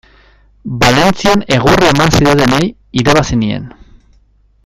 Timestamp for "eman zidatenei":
1.93-2.63